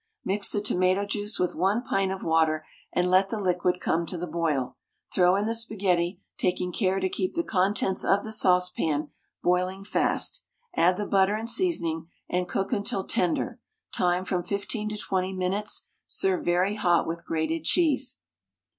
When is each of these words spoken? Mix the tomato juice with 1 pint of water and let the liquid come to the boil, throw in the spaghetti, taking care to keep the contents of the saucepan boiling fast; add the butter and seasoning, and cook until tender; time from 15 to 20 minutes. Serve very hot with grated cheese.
Mix 0.25 0.49
the 0.49 0.61
tomato 0.61 1.05
juice 1.05 1.37
with 1.37 1.53
1 1.53 1.83
pint 1.83 2.11
of 2.11 2.23
water 2.23 2.65
and 2.91 3.07
let 3.07 3.29
the 3.29 3.37
liquid 3.39 3.79
come 3.79 4.07
to 4.07 4.17
the 4.17 4.25
boil, 4.25 4.75
throw 5.13 5.35
in 5.35 5.45
the 5.45 5.53
spaghetti, 5.53 6.19
taking 6.39 6.71
care 6.73 6.99
to 6.99 7.07
keep 7.07 7.35
the 7.35 7.43
contents 7.43 8.03
of 8.03 8.23
the 8.23 8.31
saucepan 8.31 9.09
boiling 9.43 9.83
fast; 9.83 10.43
add 10.75 10.97
the 10.97 11.05
butter 11.05 11.35
and 11.35 11.51
seasoning, 11.51 12.07
and 12.27 12.49
cook 12.49 12.73
until 12.73 13.03
tender; 13.05 13.59
time 13.93 14.25
from 14.25 14.41
15 14.41 14.89
to 14.89 14.97
20 14.97 15.33
minutes. 15.33 15.89
Serve 16.07 16.43
very 16.43 16.73
hot 16.73 17.05
with 17.05 17.23
grated 17.23 17.63
cheese. 17.63 18.17